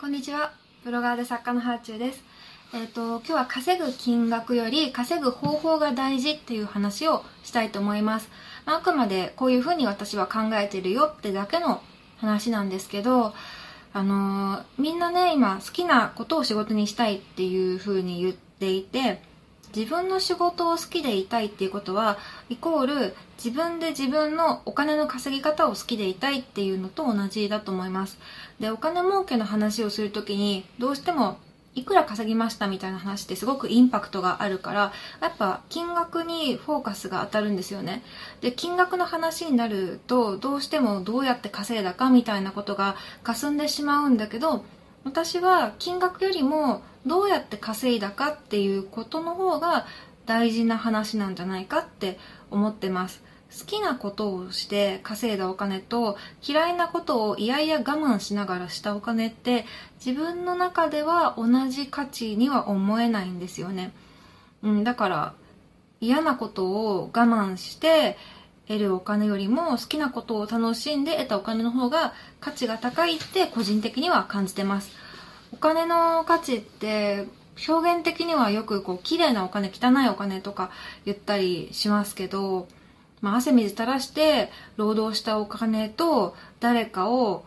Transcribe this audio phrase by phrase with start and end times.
[0.00, 0.54] こんにちは。
[0.82, 2.24] ブロガーで作家のハーチューです。
[2.72, 8.30] えっ、ー、と、今日は稼ぐ金額より稼ぐ方法が大事っていう話をしたいと思います。
[8.64, 11.82] まあ、あくまでこういうふうに私は考えてるよってだけの
[12.16, 13.34] 話なんですけど、
[13.92, 19.20] あのー、みんなね、今好きなことを仕事にしたいっていうふうに言っていて、
[19.74, 28.18] 自分の仕事を好きでいたいっていうことはイコール自分で自分のお金の稼ぎ方を好きでいたいっていうのと同じだと思います。
[28.58, 31.38] でお金儲けの話をするときにどうしても
[31.74, 38.02] いくら稼ぎましたみたいな話ってすごくインパクトがあるからやっぱ金額にフォーカスが当たるんですよね。
[38.40, 44.64] で金額の話になるとどうしてもどうやって稼いだかみたいなことが霞んでしまうんだけど
[45.04, 49.86] 私は金額よりもどうやって稼いだかっていうことの方が
[50.26, 52.18] 大事な話なんじゃないかって
[52.50, 53.22] 思ってます。
[53.58, 59.64] 好きなことをして稼いだお金と嫌いなことをいやいや我慢しながらしたお金って
[60.04, 63.92] 自分の中では同じ価値には思えないんですよね、
[64.62, 65.34] うん、だから
[66.00, 68.16] 嫌なことを我慢して
[68.70, 74.92] 得るお金よりも好きなことを楽しんで得たお金の方が価値が高いって個人的には感じてます
[75.52, 77.26] お金の価値って
[77.68, 80.70] 表現的にはよくこう綺麗なお金汚いお金とか
[81.04, 82.68] 言ったりしますけど、
[83.20, 87.44] まあ、汗水垂らして労働したお金と誰かを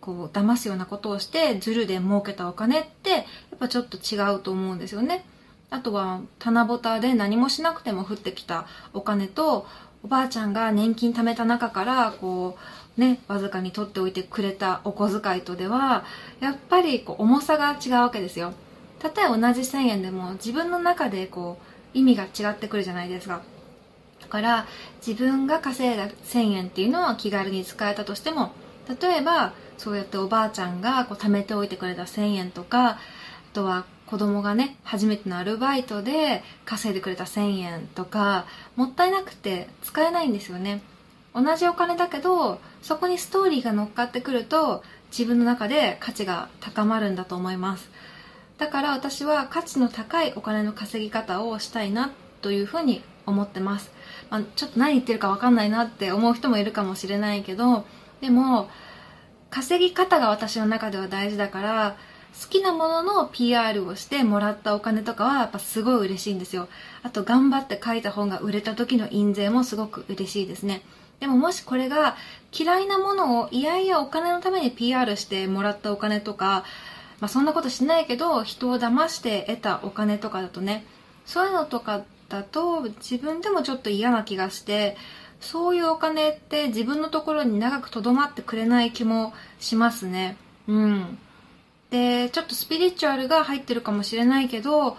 [0.00, 3.24] こう騙すようなことをしてズルで儲けたお金ってやっ
[3.60, 5.24] ぱちょっと違うと思うんですよね。
[5.68, 9.66] あとは棚ぼたで何もしなくても降ってきたお金と
[10.06, 12.56] おばあちゃんが年金貯めた中からこ
[12.96, 16.04] うねわずかに取っておいてくれたお小遣いとでは
[16.38, 18.52] やっぱりこう重さが違うわけですよ。
[19.00, 23.42] たとえ同じ1000円でも自分の中でこう意味が違ってくるじゃないですか。
[24.20, 24.66] だから
[25.04, 28.52] 自分が稼いだ1000円っていうのは気軽に使えたとしても
[29.00, 32.98] 例えばそうやっておばあちゃんがこう貯めておいてくれた1000円とか
[33.56, 38.44] とは子供がね初めてのアルバイトで稼いでくれた1000円とか
[38.76, 40.82] もったいなくて使えないんですよね。
[41.34, 47.90] 同じお金だけどそこにストーリーが乗っかってくると自分の中で価値が高まるんだと思います。
[48.58, 52.10] だから私は価値の高いお金の稼ぎ方をしたいな
[52.42, 53.90] というふうに思ってます、
[54.30, 57.84] まあ、ちょっと何言ってるか分かんないなって思う人もいるかもしれないけど
[58.22, 58.70] でも
[59.50, 61.96] 稼ぎ方が私の中では大事だから
[62.40, 66.68] 好きなものの PR をしてもらったお金とかはやっぱすごい嬉しいんですよ。
[67.02, 70.82] あと頑張って書いた本が売れた時の印税もすごく嬉しいですね。
[71.20, 72.16] でももしこれが
[72.52, 76.64] 嫌いなものをいやいやお金のために PR してもらったお金とか、
[77.20, 80.84] まあ、そんなことしないけど人を騙して得たお金とかだとね
[81.24, 84.96] そういうのとかだと自分でもちょっと嫌な気がして
[85.40, 90.36] そういうお金って自分のところに長くとどまってくれない気もしますね。
[90.66, 91.18] うん。
[91.90, 94.96] でちょっとスピリチュアルが入ってるかもしれないけど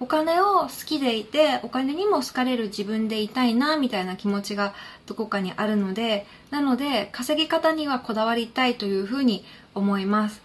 [0.00, 4.74] お金を好きでいてお金にも好かれる自分でいたいなみたいな気持ちが
[5.06, 10.42] どこかにあるのでなので稼ぎ方にはこだわりたいというふうに思います。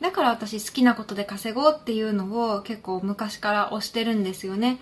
[0.00, 4.78] だから私好きなことで稼ごうっていうのを結構昔から推してるんですよね。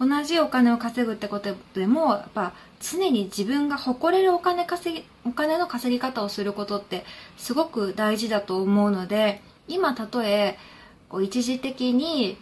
[0.00, 7.04] 同じお金を稼ぐってことでもやっぱ常に自分が誇れるお金稼ぎお金の稼ぎ方をすることって
[7.36, 10.58] すごく大事だと思うので今たとえ
[11.22, 12.36] 一時的に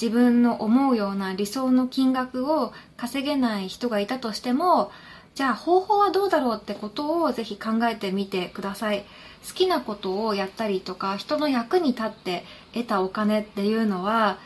[0.00, 4.92] 自分の思うような理想の金額を稼げない人がいたとしても
[5.34, 9.04] じゃあ方法はどうだろうってことをぜひ考えてみてください。
[9.46, 12.44] 好きなことをやったりとか人の役に立って
[12.74, 14.38] 得たお金っていうのは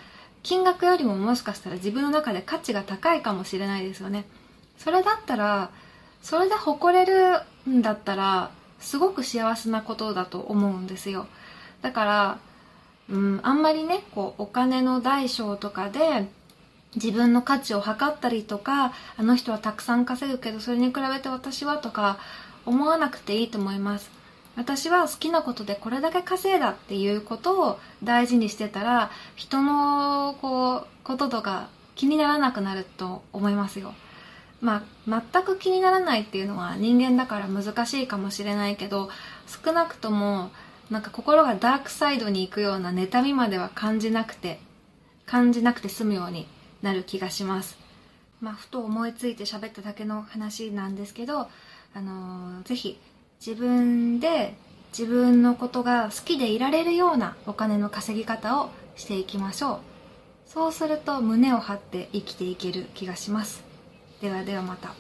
[0.43, 4.27] 金額よりももしかしたら自分の中で価値が高いかもしれないですよね。
[4.79, 5.71] それだったら
[6.23, 11.27] それで誇れるんだったらすごく幸せなことだと思うんですよ。
[11.83, 12.39] だから
[13.13, 16.29] うん、あんまりねこうお金の大小とかで
[16.95, 22.19] 自分の価値を測ったりとかあの人はたくさん稼ぐけどそれに比べて私はとか
[22.65, 24.11] 思わなくていいと思います。
[24.55, 33.95] 私は好きなことでこれだけ稼いだっていうことを大事にしてたら人のこうこととか気にならなくなると思いますよ。
[34.61, 39.09] まあ全く気にならないっていうのは人間だから難しいかもしれないけど
[39.65, 40.51] 少なくとも
[40.91, 44.61] なんか心がダークサイドに行くような妬みまでは感じなくて
[45.27, 46.47] 感じなくて済むように
[46.83, 47.79] なる気がします。
[48.41, 51.49] まあふと思いついて喋っただけの話なんですけど
[51.95, 52.99] あのー、ぜひ
[53.45, 54.55] 自分で
[54.97, 59.79] 自分のことが好きでいられるようなお金の稼ぎ方をしていきましょう。
[60.47, 63.65] そうすると胸を張って生きていける気がします。
[64.21, 64.95] ではではまた。